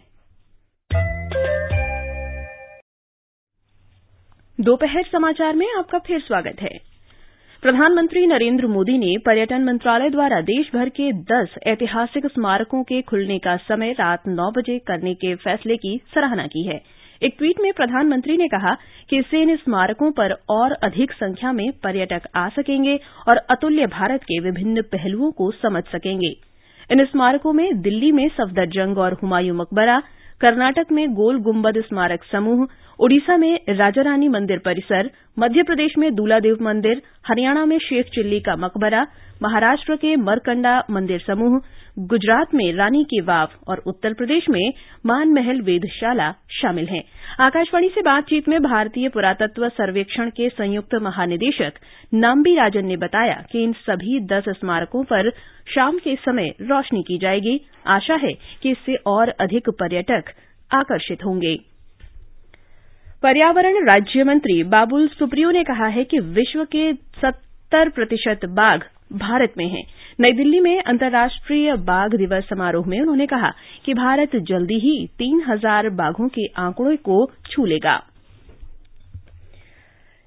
दोपहर 4.59 5.03
समाचार 5.03 5.55
में 5.55 5.67
आपका 5.77 5.99
फिर 5.99 6.19
स्वागत 6.19 6.61
है। 6.61 6.94
प्रधानमंत्री 7.65 8.25
नरेंद्र 8.27 8.67
मोदी 8.67 8.97
ने 8.97 9.17
पर्यटन 9.17 9.63
मंत्रालय 9.63 10.09
द्वारा 10.09 10.39
देशभर 10.41 10.89
के 10.89 11.11
दस 11.29 11.53
ऐतिहासिक 11.67 12.25
स्मारकों 12.25 12.81
के 12.83 13.01
खुलने 13.01 13.37
का 13.39 13.55
समय 13.59 13.91
रात 13.91 14.27
नौ 14.27 14.49
बजे 14.51 14.77
करने 14.79 15.13
के 15.13 15.33
फैसले 15.35 15.77
की 15.77 15.95
सराहना 16.13 16.45
की 16.47 16.63
है। 16.67 16.79
एक 17.21 17.35
ट्वीट 17.37 17.61
में 17.61 17.71
प्रधानमंत्री 17.73 18.37
ने 18.37 18.47
कहा 18.47 18.75
कि 19.09 19.17
इससे 19.17 19.41
इन 19.41 19.55
स्मारकों 19.55 20.11
पर 20.11 20.35
और 20.49 20.71
अधिक 20.83 21.11
संख्या 21.11 21.51
में 21.51 21.65
पर्यटक 21.83 22.27
आ 22.35 22.47
सकेंगे 22.49 22.99
और 23.27 23.37
अतुल्य 23.49 23.87
भारत 23.87 24.23
के 24.23 24.39
विभिन्न 24.39 24.81
पहलुओं 24.81 25.31
को 25.31 25.51
समझ 25.51 25.83
सकेंगे। 25.85 26.33
इन 26.89 27.05
स्मारकों 27.05 27.53
में 27.53 27.81
दिल्ली 27.81 28.11
में 28.11 28.27
सफदरजंग 28.29 28.97
और 28.97 29.13
हुमायूं 29.13 29.55
मकबरा, 29.55 30.01
कर्नाटक 30.41 30.91
में 30.91 31.07
गोल 31.13 31.41
गुंबद 31.41 31.81
स्मारक 31.81 32.23
समूह 32.31 32.65
ओडिशा 32.99 33.35
में 33.37 33.59
राजारानी 33.69 34.27
मंदिर 34.27 34.59
परिसर 34.59 35.09
मध्य 35.39 35.63
प्रदेश 35.63 35.93
में 35.97 36.13
दूलादेव 36.15 36.57
मंदिर, 36.61 37.01
हरियाणा 37.27 37.65
में 37.65 37.77
शेख 37.77 38.05
चिल्ली 38.05 38.39
का 38.39 38.55
मकबरा, 38.55 39.01
महाराष्ट्र 39.43 39.95
के 39.95 40.15
मरकंडा 40.15 40.77
मंदिर 40.91 41.19
समूह, 41.19 41.59
गुजरात 41.99 42.53
में 42.53 42.73
रानी 42.73 43.03
की 43.03 43.19
वाव 43.21 43.49
और 43.67 43.81
उत्तर 43.87 44.13
प्रदेश 44.13 44.45
में 44.49 44.71
मानमहल 45.05 45.61
वेधशाला 45.61 46.31
शामिल 46.61 46.87
हैं। 46.87 47.03
आकाशवाणी 47.39 47.89
से 47.89 48.01
बातचीत 48.01 48.49
में 48.49 48.59
भारतीय 48.59 49.09
पुरातत्व 49.09 49.67
सर्वेक्षण 49.69 50.29
के 50.29 50.49
संयुक्त 50.49 50.95
महानिदेशक 51.01 51.79
नाम्बी 52.13 52.55
राजन 52.55 52.85
ने 52.85 52.97
बताया 52.97 53.43
कि 53.51 53.63
इन 53.63 53.73
सभी 53.73 54.19
दस 54.25 54.49
स्मारकों 54.49 55.03
पर 55.03 55.29
शाम 55.75 55.97
के 55.97 56.15
समय 56.15 56.53
रोशनी 56.61 57.01
की 57.01 57.17
जाएगी। 57.17 57.59
आशा 57.87 58.15
है 58.15 58.33
कि 58.63 58.71
इससे 58.71 58.95
और 59.07 59.29
अधिक 59.29 59.69
पर्यटक 59.69 60.33
आकर्षित 60.71 61.25
होंगे। 61.25 61.57
पर्यावरण 63.23 63.77
राज्य 63.85 64.23
मंत्री 64.23 64.61
बाबुल 64.63 65.07
सुप्रियो 65.09 65.51
ने 65.51 65.63
कहा 65.63 65.87
है 65.87 66.03
कि 66.03 66.19
विश्व 66.31 66.63
के 66.65 66.91
सत्तर 66.93 67.89
प्रतिशत 67.89 68.45
बाघ 68.55 68.79
भारत 69.13 69.53
में 69.57 69.67
हैं। 69.67 69.83
नई 70.19 70.35
दिल्ली 70.37 70.59
में 70.59 70.81
अंतर्राष्ट्रीय 70.83 71.75
बाघ 71.85 72.09
दिवस 72.15 72.43
समारोह 72.43 72.87
में 72.87 72.99
उन्होंने 73.01 73.25
कहा 73.25 73.51
कि 73.85 73.93
भारत 73.93 74.35
जल्दी 74.49 74.79
ही 74.79 74.95
तीन 75.17 75.41
हज़ार 75.47 75.89
बाघों 75.95 76.27
के 76.29 76.45
आंकड़े 76.57 76.95
को 77.05 77.25
छू 77.51 77.65
लेगा 77.65 77.97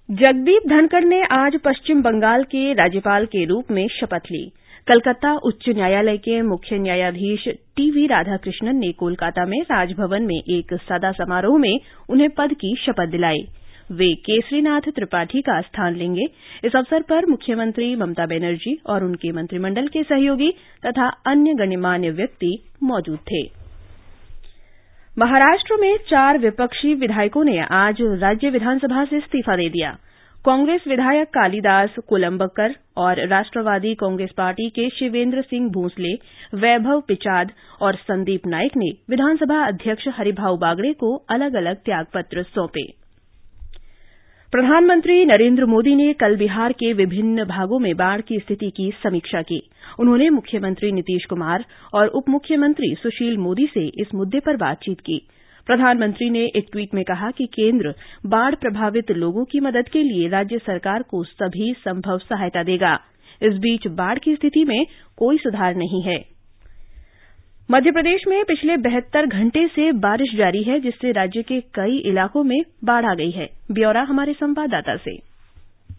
जगदीप 0.09 0.69
धनखड़ 0.69 1.05
ने 1.05 1.23
आज 1.33 1.57
पश्चिम 1.65 2.03
बंगाल 2.03 2.45
के 2.45 2.73
राज्यपाल 2.75 3.27
के 3.27 3.45
रूप 3.45 3.71
में 3.71 3.87
शपथ 3.91 4.31
ली। 4.31 4.51
कलकत्ता 4.89 5.33
उच्च 5.37 5.69
न्यायालय 5.69 6.17
के 6.17 6.43
मुख्य 6.43 6.79
न्यायाधीश 6.79 7.43
टीवी 7.49 8.07
राधाकृष्णन 8.07 8.77
ने 8.77 8.93
कोलकाता 8.93 9.45
में 9.47 9.61
राजभवन 9.63 10.23
में 10.23 10.37
एक 10.37 10.75
सादा 10.75 11.13
समारोह 11.13 11.59
में 11.59 11.81
उन्हें 12.11 12.31
पद 12.31 12.55
की 12.55 12.75
शपथ 12.87 13.07
दिलाई। 13.07 13.43
वे 13.93 14.15
केसरीनाथ 14.15 14.81
त्रिपाठी 14.81 15.41
का 15.41 15.61
स्थान 15.61 15.95
लेंगे। 15.95 16.25
इस 16.65 16.77
अवसर 16.77 17.03
पर 17.03 17.27
मुख्यमंत्री 17.27 17.97
ममता 17.97 18.27
बनर्जी 18.27 18.79
और 18.87 19.05
उनके 19.05 19.33
मंत्रिमंडल 19.33 19.89
के 19.89 20.03
सहयोगी 20.03 20.51
तथा 20.87 21.09
अन्य 21.27 21.55
गणमान्य 21.55 22.11
व्यक्ति 22.11 22.57
मौजूद 22.83 23.19
थे। 23.19 23.45
महाराष्ट्र 25.19 25.77
में 25.77 25.97
चार 25.97 26.39
विपक्षी 26.39 26.95
विधायकों 26.95 27.45
ने 27.45 27.59
आज 27.71 27.97
राज्य 28.01 28.51
विधानसभा 28.51 29.05
से 29.05 29.17
इस्तीफा 29.17 29.57
दे 29.57 29.69
दिया। 29.69 29.97
कांग्रेस 30.49 30.81
विधायक 30.89 31.29
कालिदास 31.29 31.95
कोलंबकर 32.09 32.75
और 32.97 33.19
राष्ट्रवादी 33.27 33.95
कांग्रेस 33.95 34.31
पार्टी 34.37 34.69
के 34.71 34.89
शिवेंद्र 34.91 35.43
सिंह 35.43 35.69
भोंसले, 35.71 36.13
वैभव 36.55 37.01
पिचाद 37.01 37.51
और 37.83 37.95
संदीप 37.95 38.47
नाइक 38.47 38.77
ने 38.77 38.91
विधानसभा 39.11 39.61
अध्यक्ष 39.67 40.09
हरिभाऊ 40.09 40.57
बागड़े 40.57 40.93
को 40.93 41.15
अलग 41.31 41.55
अलग 41.55 41.77
त्यागपत्र 41.77 42.43
सौंपे। 42.43 42.87
प्रधानमंत्री 44.53 45.25
नरेंद्र 45.25 45.65
मोदी 45.65 45.95
ने 45.95 46.13
कल 46.13 46.37
बिहार 46.37 46.73
के 46.73 46.93
विभिन्न 46.93 47.45
भागों 47.45 47.79
में 47.79 47.97
बाढ़ 47.97 48.21
की 48.21 48.39
स्थिति 48.39 48.71
की 48.71 48.93
समीक्षा 49.03 49.43
की। 49.43 49.71
उन्होंने 50.01 50.31
मुख्यमंत्री 50.31 50.93
नीतीश 50.93 51.25
कुमार 51.25 51.65
और 51.95 52.07
उप 52.07 52.29
मुख्यमंत्री 52.29 52.95
सुशील 53.03 53.39
मोदी 53.39 53.67
से 53.67 53.87
इस 54.01 54.15
मुद्दे 54.15 54.41
पर 54.41 54.57
बातचीत 54.57 55.01
की। 55.01 55.29
प्रधानमंत्री 55.69 56.31
ने 56.31 56.45
एक 56.57 56.69
ट्वीट 56.73 56.95
में 56.95 57.05
कहा 57.05 57.31
कि 57.31 57.47
केंद्र 57.47 57.95
बाढ़ 58.27 58.55
प्रभावित 58.55 59.11
लोगों 59.11 59.45
की 59.45 59.61
मदद 59.61 59.89
के 59.89 60.03
लिए 60.03 60.29
राज्य 60.29 60.59
सरकार 60.59 61.03
को 61.03 61.25
सभी 61.25 61.73
संभव 61.73 62.19
सहायता 62.19 62.63
देगा। 62.63 63.01
इस 63.43 63.55
बीच 63.55 63.87
बाढ़ 63.87 64.19
की 64.19 64.35
स्थिति 64.35 64.65
में 64.65 64.87
कोई 65.17 65.39
सुधार 65.39 65.75
नहीं 65.75 66.03
है। 66.03 66.25
मध्य 67.71 67.91
प्रदेश 67.91 68.21
में 68.29 68.45
पिछले 68.45 68.77
बहत्तर 68.77 69.27
घंटे 69.27 69.69
से 69.69 69.93
बारिश 69.93 70.35
जारी 70.35 70.63
है, 70.63 70.81
जिससे 70.81 71.13
राज्य 71.13 71.43
के 71.43 71.61
कई 71.61 71.99
इलाकों 71.99 72.45
में 72.45 72.59
बाढ़ 72.85 73.05
आ 73.05 73.15
गई 73.15 73.31
है। 73.31 73.49
ब्यौरा 73.73 74.03
हमारे 74.03 74.33
संवाददाता 74.33 74.97
से। 74.97 75.28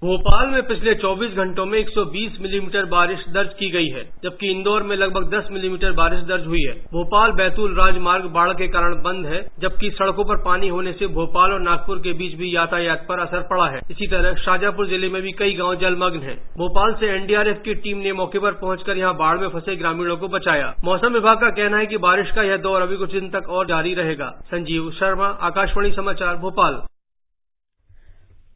भोपाल 0.02 0.48
में 0.48 0.62
पिछले 0.64 0.94
24 0.96 1.34
घंटों 1.36 1.66
में 1.66 1.78
120 1.80 2.36
मिलीमीटर 2.42 2.86
बारिश 2.86 3.24
दर्ज 3.30 3.48
की 3.54 3.70
गई 3.70 3.88
है, 3.88 4.04
जबकि 4.24 4.52
इंदौर 4.52 4.84
में 4.84 4.96
लगभग 4.96 5.26
10 5.30 5.48
मिलीमीटर 5.52 5.92
बारिश 5.92 6.20
दर्ज 6.20 6.46
हुई 6.48 6.62
है। 6.68 6.74
भोपाल 6.92 7.32
बैतूल 7.32 7.74
राजमार्ग 7.76 8.26
बाढ़ 8.26 8.54
के 8.54 8.68
कारण 8.68 8.96
बंद 9.02 9.26
है, 9.26 9.42
जबकि 9.60 9.90
सड़कों 9.90 10.24
पर 10.24 10.38
पानी 10.38 10.68
होने 10.68 10.94
से 10.94 11.08
भोपाल 11.08 11.54
और 11.54 11.60
नागपुर 11.60 11.98
के 11.98 12.14
बीच 12.14 12.38
भी 12.38 12.56
यातायात 12.56 13.06
पर 13.10 13.20
असर 13.20 13.42
पड़ा 13.42 13.66
है। 13.68 13.82
इसी 13.92 14.08
तरह 14.08 14.36
शाजापुर 14.36 14.88
ज़िले 14.88 15.10
में 15.10 15.22
भी 15.22 15.32
कई 15.32 15.54
गाँव 15.54 15.76
जलमग्न 15.76 16.20
हैं। 16.20 16.36
भोपाल 16.58 16.94
से 16.94 17.10
एनडीआरएफ 17.16 17.62
की 17.66 17.76
टीम 17.78 17.98
ने 17.98 18.14
मौके 18.14 18.40
पर 18.40 18.52
पहुंचकर 18.52 18.98
यहाँ 18.98 19.14
बाढ़ 19.16 19.38
में 19.38 19.48
फंसे 19.48 19.76
ग्रामीणों 19.76 20.18
को 20.18 20.28
बचाया। 20.28 20.74
मौसम 20.86 21.14
विभाग 21.14 21.38
का 21.38 21.50
कहना 21.50 21.78
है 21.78 21.86
कि 21.86 21.98
बारिश 21.98 22.32
का 22.32 22.44
यह 22.44 22.58
दौर 22.58 22.82
अभी 22.82 22.98
कुछ 22.98 23.12
दिन 23.12 23.30
तक 23.30 23.50
और 23.50 23.68
जारी 23.68 23.94
रहेगा। 23.94 24.30
संजीव 24.46 24.90
शर्मा, 24.92 25.28
आकाशवाणी 25.42 25.92
समाचार, 25.92 26.36
भोपाल। 26.38 26.82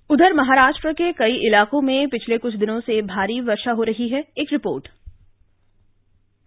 उधर 0.10 0.34
महाराष्ट्र 0.34 0.92
के 0.94 1.12
कई 1.12 1.36
इलाकों 1.48 1.82
में 1.82 2.08
पिछले 2.08 2.38
कुछ 2.38 2.56
दिनों 2.56 2.80
से 2.80 3.02
भारी 3.02 3.40
वर्षा 3.42 3.72
हो 3.72 3.84
रही 3.84 4.08
है। 4.10 4.24
एक 4.38 4.48
रिपोर्ट। 4.52 4.88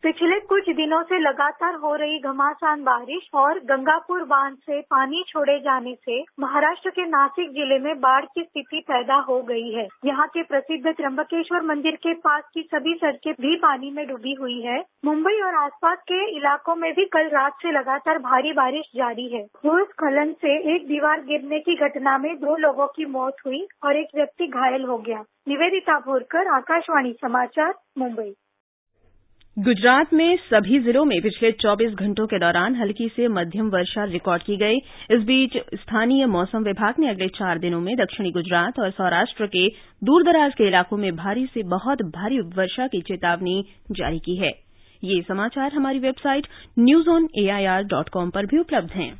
पिछले 0.02 0.38
कुछ 0.40 0.68
दिनों 0.76 1.02
से 1.02 1.18
लगातार 1.18 1.74
हो 1.74 1.94
रही 1.94 2.18
घमासान 2.20 2.82
बारिश 2.82 3.28
और 3.34 3.58
गंगापुर 3.60 4.22
बाँध 4.24 4.56
से 4.56 4.80
पानी 4.80 5.22
छोड़े 5.28 5.58
जाने 5.58 5.94
से 5.94 6.20
महाराष्ट्र 6.40 6.90
के 6.90 7.06
नासिक 7.06 7.50
ज़िले 7.50 7.78
में 7.78 8.00
बाढ़ 8.00 8.24
की 8.24 8.42
स्थिति 8.42 8.80
पैदा 8.80 9.14
हो 9.20 9.40
गई 9.42 9.72
है। 9.74 9.86
यहाँ 10.04 10.26
के 10.26 10.42
प्रसिद्ध 10.42 10.86
त्र्यंबकेश्वर 10.86 11.62
मंदिर 11.62 11.96
के 11.96 12.14
पास 12.14 12.44
की 12.54 12.62
सभी 12.62 12.94
सड़कें 12.94 13.32
भी 13.40 13.56
पानी 13.56 13.90
में 13.90 14.06
डूबी 14.08 14.34
हुई 14.40 14.60
है। 14.60 14.78
मुंबई 15.04 15.40
और 15.40 15.54
आसपास 15.54 15.98
के 16.02 16.22
इलाकों 16.36 16.76
में 16.76 16.92
भी 16.92 17.04
कल 17.04 17.28
रात 17.28 17.58
से 17.62 17.72
लगातार 17.72 18.18
भारी 18.18 18.52
बारिश 18.52 18.90
जारी 18.96 19.28
है। 19.28 19.44
भूस्खलन 19.66 20.32
से 20.32 20.56
एक 20.74 20.88
दीवार 20.88 21.20
गिरने 21.24 21.60
की 21.60 21.76
घटना 21.88 22.18
में 22.18 22.34
दो 22.36 22.56
लोगों 22.56 22.86
की 22.86 23.06
मौत 23.10 23.46
हुई 23.46 23.66
और 23.84 23.96
एक 23.96 24.16
व्यक्ति 24.16 24.46
घायल 24.46 24.84
हो 24.84 24.98
गया। 24.98 25.24
निवेदिता 25.48 25.98
भोरकर, 25.98 26.56
आकाशवाणी 26.56 27.12
समाचार, 27.12 27.74
मुंबई। 27.98 28.34
गुजरात 29.58 30.12
में 30.12 30.36
सभी 30.36 30.78
जिलों 30.78 31.04
में 31.04 31.20
पिछले 31.22 31.50
24 31.52 31.94
घंटों 31.94 32.26
के 32.26 32.38
दौरान 32.38 32.74
हल्की 32.76 33.08
से 33.08 33.28
मध्यम 33.28 33.68
वर्षा 33.68 34.04
रिकॉर्ड 34.04 34.42
की 34.42 34.56
गई। 34.56 34.76
इस 35.10 35.20
बीच 35.20 35.56
स्थानीय 35.74 36.26
मौसम 36.26 36.58
विभाग 36.58 36.94
ने 36.98 37.08
अगले 37.08 37.28
चार 37.28 37.58
दिनों 37.58 37.80
में 37.80 37.96
दक्षिणी 37.96 38.30
गुजरात 38.30 38.78
और 38.78 38.90
सौराष्ट्र 38.90 39.46
के 39.46 39.68
दूरदराज 40.04 40.54
के 40.54 40.64
इलाकों 40.64 40.96
में 40.96 41.16
भारी 41.16 41.46
से 41.46 41.62
बहुत 41.62 42.02
भारी 42.02 42.40
वर्षा 42.40 42.86
की 42.86 43.00
चेतावनी 43.00 43.64
जारी 43.92 44.18
की 44.18 44.36
है। 44.36 44.50
ये 45.04 45.22
समाचार 45.22 45.72
हमारी 45.72 45.98
website 45.98 46.46
news 46.78 47.08
on 47.08 47.28
AIR 47.38 47.82
dot 47.84 48.08
com 48.08 48.30
पर 48.30 48.46
भी 48.46 48.58
उपलब्ध 48.58 48.90
है। 48.90 49.10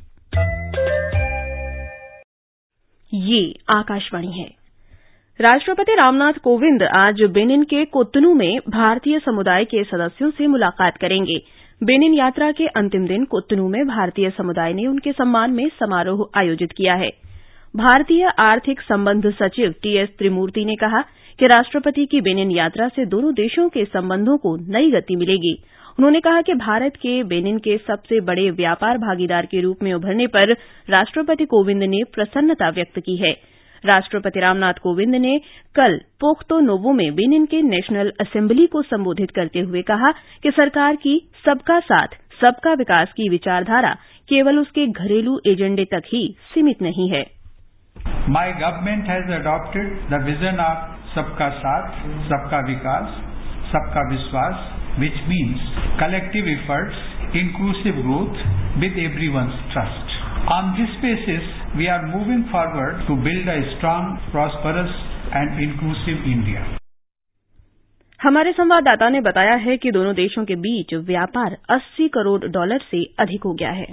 राष्ट्रपति 5.41 5.93
रामनाथ 5.95 6.33
कोविंद 6.33 6.83
आज 6.83 7.21
बेनिन 7.31 7.63
के 7.63 7.83
कोतनू 7.85 8.33
में 8.33 8.57
भारतीय 8.69 9.19
समुदाय 9.19 9.65
के 9.65 9.83
सदस्यों 9.83 10.29
से 10.31 10.47
मुलाकात 10.47 10.95
करेंगे। 10.97 11.37
बेनिन 11.81 12.13
यात्रा 12.13 12.51
के 12.51 12.67
अंतिम 12.67 13.05
दिन 13.07 13.25
कोतनू 13.25 13.67
में 13.67 13.85
भारतीय 13.87 14.29
समुदाय 14.29 14.73
ने 14.73 14.85
उनके 14.87 15.11
सम्मान 15.11 15.51
में 15.51 15.67
समारोह 15.69 16.25
आयोजित 16.35 16.71
किया 16.71 16.93
है। 16.93 17.09
भारतीय 17.73 18.25
आर्थिक 18.39 18.81
संबंध 18.81 19.29
सचिव 19.33 19.73
टीएस 19.83 20.09
त्रिमूर्ति 20.09 20.63
ने 20.65 20.75
कहा 20.75 21.01
कि 21.39 21.47
राष्ट्रपति 21.47 22.05
की 22.05 22.21
बेनिन 22.21 22.51
यात्रा 22.51 22.87
से 22.87 23.05
दोनों 23.05 23.33
देशों 23.33 23.67
के 23.69 23.85
संबंधों 23.85 24.37
को 24.37 24.55
नई 24.71 24.91
गति 24.91 25.15
मिलेगी। 25.15 25.53
उन्होंने 25.99 26.19
कहा 26.19 26.41
कि 26.41 26.53
भारत 26.53 26.95
के 26.95 27.23
बेनिन 27.23 27.57
के 27.57 27.77
सबसे 27.77 28.19
बड़े 28.21 28.49
व्यापार 28.51 28.97
भागीदार 28.97 29.45
के 29.45 29.61
रूप 29.61 29.83
में 29.83 29.93
उभरने 29.93 30.27
पर 30.27 30.51
राष्ट्रपति 30.89 31.45
कोविंद 31.45 31.83
ने 31.83 32.03
प्रसन्नता 32.15 32.69
व्यक्त 32.69 32.99
की 32.99 33.17
है। 33.17 33.56
राष्ट्रपति 33.85 34.39
रामनाथ 34.39 34.79
कोविंद 34.83 35.15
ने 35.15 35.37
कल 35.75 35.97
पोख्तो 36.19 36.59
नोवो 36.59 36.93
में 36.93 37.09
बेनिन 37.15 37.45
के 37.45 37.61
नेशनल 37.61 38.11
असेंबली 38.21 38.65
को 38.67 38.81
संबोधित 38.83 39.31
करते 39.31 39.59
हुए 39.61 39.81
कहा 39.81 40.11
कि 40.43 40.51
सरकार 40.51 40.95
की 40.95 41.17
सबका 41.45 41.79
साथ 41.89 42.15
सबका 42.41 42.73
विकास 42.75 43.11
की 43.11 43.29
विचारधारा 43.29 43.93
केवल 44.29 44.59
उसके 44.59 44.87
घरेलू 44.87 45.39
एजेंडे 45.47 45.85
तक 45.91 46.09
ही 46.13 46.23
सीमित 46.53 46.81
नहीं 46.81 47.09
है 47.11 47.25
my 48.29 48.51
government 48.55 49.07
has 49.09 49.31
adopted 49.33 49.93
the 50.09 50.23
vision 50.23 50.59
of 50.61 51.13
सबका 51.13 51.49
साथ 51.59 52.01
सबका 52.29 52.65
विकास 52.67 53.21
सबका 53.71 54.09
विश्वास 54.09 54.73
which 54.97 55.17
means 55.29 55.61
collective 55.99 56.45
efforts, 56.49 56.97
inclusive 57.33 58.01
growth 58.01 58.37
with 58.81 58.97
everyone's 58.97 59.57
trust. 59.69 60.16
On 60.45 60.73
this 60.77 60.93
basis, 61.01 61.43
we 61.77 61.87
are 61.89 62.07
moving 62.07 62.43
forward 62.51 63.03
to 63.07 63.15
build 63.15 63.47
a 63.47 63.77
strong, 63.77 64.17
prosperous 64.31 64.91
and 65.33 65.59
inclusive 65.59 66.25
India. 66.25 66.63
हमारे 68.19 68.51
संवाददाता 68.51 69.09
ने 69.09 69.21
बताया 69.21 69.55
है 69.55 69.77
कि 69.77 69.91
दोनों 69.91 70.13
देशों 70.15 70.45
के 70.45 70.55
बीच 70.55 70.93
व्यापार 70.93 71.57
80 71.71 72.07
करोड़ 72.09 72.45
डॉलर 72.47 72.77
से 72.91 73.03
अधिक 73.19 73.43
हो 73.43 73.53
गया 73.53 73.71
है 73.71 73.87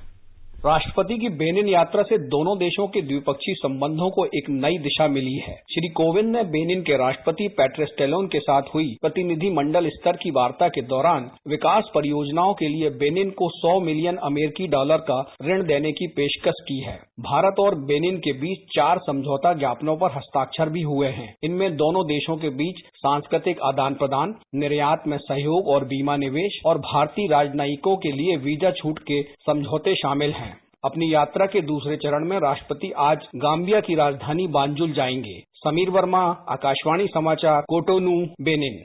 राष्ट्रपति 0.66 1.16
की 1.18 1.28
बेनिन 1.28 1.66
यात्रा 1.68 2.02
से 2.02 2.16
दोनों 2.28 2.56
देशों 2.59 2.87
के 2.88 3.00
द्विपक्षीय 3.02 3.54
संबंधों 3.54 4.09
को 4.11 4.25
एक 4.38 4.47
नई 4.50 4.76
दिशा 4.78 5.09
मिली 5.09 5.35
है। 5.38 5.54
श्री 5.73 5.88
कोविंद 5.88 6.30
ने 6.37 6.42
बेनिन 6.44 6.80
के 6.83 6.97
राष्ट्रपति 6.97 7.49
पैट्रेस 7.49 7.88
टेलोन 7.99 8.26
के 8.26 8.38
साथ 8.38 8.71
हुई 8.75 8.87
प्रतिनिधि 9.02 9.50
मंडल 9.50 9.88
स्तर 9.88 10.16
की 10.16 10.30
वार्ता 10.30 10.68
के 10.68 10.83
दौरान 10.83 11.28
विकास 11.49 11.90
परियोजनाओं 11.94 12.54
के 12.54 12.68
लिए 12.68 12.90
बेनिन 12.94 13.30
को 13.30 13.49
100 13.50 13.78
मिलियन 13.80 14.16
अमेरिकी 14.23 14.68
डॉलर 14.68 15.04
का 15.11 15.21
ऋण 15.44 15.66
देने 15.66 15.92
की 15.92 16.06
पेशकश 16.16 16.62
की 16.62 16.78
है। 16.80 16.97
भारत 17.21 17.61
और 17.61 17.75
बेनिन 17.85 18.16
के 18.18 18.33
बीच 18.38 18.64
चार 18.76 18.99
समझौता 18.99 19.52
ज्ञापनों 19.54 19.97
पर 19.97 20.16
हस्ताक्षर 20.16 20.68
भी 20.68 20.83
हुए 20.85 21.09
हैं। 21.11 21.33
इनमें 21.44 21.76
दोनों 21.76 22.06
देशों 22.06 22.37
के 22.37 22.49
बीच 22.54 22.85
सांस्कृतिक 22.97 23.61
आदान 23.64 23.94
प्रदान, 23.94 24.35
निर्यात 24.54 25.06
में 25.06 25.18
सहयोग 25.18 25.68
और 25.68 25.85
बीमा 25.85 26.16
निवेश 26.16 26.61
और 26.66 26.78
भारतीय 26.80 27.28
राजनयिकों 27.28 27.97
के 27.97 28.12
लिए 28.12 28.37
वीज़ा 28.44 28.71
छूट 28.73 28.99
के 29.02 29.23
समझौते 29.23 29.94
शामिल 29.94 30.33
हैं। 30.33 30.54
अपनी 30.85 31.14
यात्रा 31.14 31.47
के 31.47 31.61
दूसरे 31.61 31.97
चरण 31.97 32.25
में 32.25 32.38
राष्ट्रपति 32.38 32.93
आज 32.99 33.19
गाम्बिया 33.37 33.81
की 33.81 33.95
राजधानी 33.95 34.47
बांजुल 34.47 34.93
जाएँगे। 34.93 35.41
समीर 35.53 35.91
वर्मा 35.91 36.45
आकाशवाणी 36.49 37.07
समाचार 37.07 37.62
कोटोनू 37.69 38.26
बेनिन। 38.41 38.85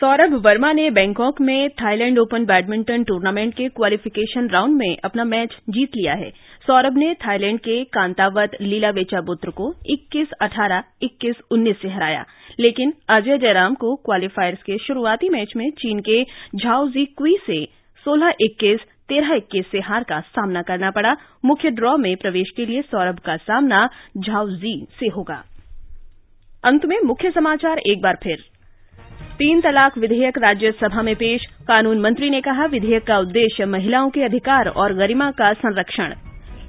सौरभ 0.00 0.46
वर्मा 0.46 0.72
ने 0.72 0.90
बैंकॉक 0.90 1.40
में 1.40 1.70
थाईलैंड 1.70 2.18
ओपन 2.18 2.44
बैडमिंटन 2.44 3.04
टूर्नामेंट 3.04 3.54
के 3.54 3.68
क्वालिफिकेशन 3.68 4.48
राउंड 4.48 4.76
में 4.76 4.96
अपना 5.04 5.24
मैच 5.24 5.50
जीत 5.70 5.90
लिया 5.96 6.14
है। 6.14 6.30
सौरभ 6.66 6.96
ने 6.96 7.14
थाईलैंड 7.14 7.58
के 7.58 7.84
कांतावत 7.84 8.50
लीलावेचा 8.60 9.20
बुत्र 9.20 9.50
को 9.50 9.74
21-18, 9.86 10.84
21-19 11.02 11.76
से 11.82 11.88
हराया। 11.88 12.24
लेकिन 12.60 12.92
अजय 13.08 13.38
जयराम 13.38 13.74
को 13.74 13.96
क्वालीफायर्स 13.96 14.62
के 14.62 14.78
शुरुआती 14.78 15.28
मैच 15.28 15.52
में 15.56 15.70
चीन 15.70 16.00
के 16.00 16.24
झाओ 16.56 16.88
जी 16.88 17.04
क्वी 17.04 17.36
से 17.46 17.64
16-21, 18.04 18.80
तेरह 19.08 19.34
इक्कीस 19.34 19.64
से 19.72 19.78
हार 19.78 20.02
का 20.02 20.20
सामना 20.20 20.62
करना 20.62 20.90
पड़ा। 20.90 21.16
मुख्य 21.44 21.70
ड्रॉ 21.70 21.96
में 21.96 22.16
प्रवेश 22.16 22.50
के 22.56 22.66
लिए 22.66 22.82
सौरभ 22.82 23.18
का 23.18 23.36
सामना 23.36 23.88
झाओजी 24.18 24.86
से 25.00 25.06
होगा। 25.06 25.44
अंत 26.64 26.86
में 26.86 26.96
मुख्य 27.04 27.30
समाचार 27.30 27.78
एक 27.78 28.02
बार 28.02 28.18
फिर। 28.22 28.38
तीन 29.38 29.60
तलाक 29.60 29.98
विधेयक 29.98 30.38
राज्यसभा 30.38 31.02
में 31.02 31.16
पेश। 31.16 31.44
कानून 31.68 32.00
मंत्री 32.00 32.30
ने 32.30 32.40
कहा, 32.40 32.64
विधेयक 32.64 33.06
का 33.06 33.18
उद्देश्य 33.18 33.64
महिलाओं 33.64 34.10
के 34.10 34.22
अधिकार 34.22 34.68
और 34.68 34.94
गरिमा 34.94 35.30
का 35.30 35.52
संरक्षण। 35.52 36.14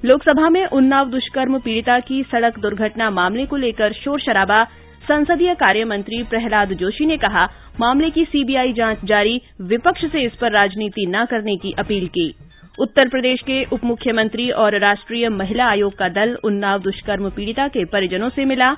लोकसभा 0.05 0.49
में 0.49 0.65
उन्नाव 0.65 1.09
दुष्कर्म 1.09 1.59
पीड़िता 1.59 1.99
की 1.99 2.23
सड़क 2.23 2.59
दुर्घटना 2.59 3.09
मामले 3.09 3.45
को 3.45 3.55
लेकर 3.55 3.93
शोर 3.93 4.19
शराबा। 4.19 4.67
संसदीय 5.03 5.53
कार्य 5.55 5.85
मंत्री 5.85 6.23
प्रहलाद 6.23 6.73
जोशी 6.73 7.05
ने 7.05 7.17
कहा, 7.17 7.49
मामले 7.79 8.09
की 8.09 8.25
सीबीआई 8.25 8.73
जाँच 8.73 9.05
जारी, 9.05 9.41
विपक्ष 9.61 10.05
से 10.05 10.21
इस 10.21 10.35
पर 10.35 10.51
राजनीति 10.51 11.05
न 11.09 11.25
करने 11.25 11.55
की 11.55 11.71
अपील 11.79 12.07
की। 12.07 12.35
उत्तर 12.79 13.09
प्रदेश 13.09 13.41
के 13.41 13.63
उप 13.63 13.83
मुख्यमंत्री 13.83 14.49
और 14.51 14.79
राष्ट्रीय 14.79 15.29
महिला 15.29 15.65
आयोग 15.65 15.97
का 15.97 16.09
दल 16.09 16.37
उन्नाव 16.43 16.79
दुष्कर्म 16.79 17.29
पीड़िता 17.29 17.67
के 17.67 17.85
परिजनों 17.85 18.29
से 18.29 18.45
मिला। 18.45 18.73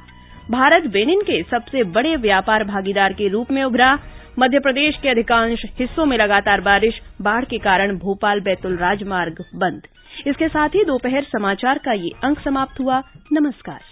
भारत 0.52 0.88
बेनिन 0.88 1.22
के 1.22 1.44
सबसे 1.44 1.84
बड़े 1.84 2.16
व्यापार 2.16 2.64
भागीदार 2.64 3.14
के 3.14 3.28
रूप 3.28 3.52
में 3.52 3.64
उभरा। 3.64 4.00
मध्य 4.40 4.60
प्रदेश 4.60 4.98
के 4.98 5.10
अधिकांश 5.10 5.66
हिस्सों 5.80 6.06
में 6.06 6.18
लगातार 6.18 6.62
बारिश, 6.62 7.02
बाढ़ 7.22 7.46
के 7.46 7.58
कारण 7.58 7.98
भोपाल 7.98 8.40
बैतुल 8.40 8.78
राजमार्ग 8.78 9.46
बंद। 9.56 9.82
इसके 10.28 10.48
साथ 10.48 10.70
ही 10.70 10.84
दोपहर 10.84 11.24
समाचार 11.24 11.78
का 11.78 11.94
ये 11.94 12.12
अंक 12.24 12.40
समाप्त 12.40 12.80
हुआ। 12.80 13.02
नमस्कार। 13.34 13.91